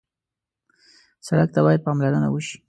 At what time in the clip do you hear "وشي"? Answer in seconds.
2.29-2.57